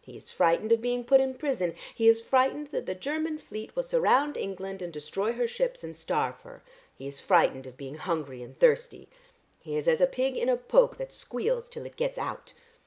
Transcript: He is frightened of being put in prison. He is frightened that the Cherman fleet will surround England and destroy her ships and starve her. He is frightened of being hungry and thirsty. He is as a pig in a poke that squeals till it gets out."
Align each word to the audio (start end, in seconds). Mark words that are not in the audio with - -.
He 0.00 0.16
is 0.16 0.30
frightened 0.30 0.72
of 0.72 0.80
being 0.80 1.04
put 1.04 1.20
in 1.20 1.34
prison. 1.34 1.74
He 1.94 2.08
is 2.08 2.22
frightened 2.22 2.68
that 2.68 2.86
the 2.86 2.94
Cherman 2.94 3.36
fleet 3.38 3.76
will 3.76 3.82
surround 3.82 4.34
England 4.34 4.80
and 4.80 4.90
destroy 4.90 5.34
her 5.34 5.46
ships 5.46 5.84
and 5.84 5.94
starve 5.94 6.40
her. 6.40 6.62
He 6.94 7.06
is 7.06 7.20
frightened 7.20 7.66
of 7.66 7.76
being 7.76 7.96
hungry 7.96 8.42
and 8.42 8.58
thirsty. 8.58 9.10
He 9.60 9.76
is 9.76 9.86
as 9.86 10.00
a 10.00 10.06
pig 10.06 10.38
in 10.38 10.48
a 10.48 10.56
poke 10.56 10.96
that 10.96 11.12
squeals 11.12 11.68
till 11.68 11.84
it 11.84 11.96
gets 11.96 12.18
out." 12.18 12.54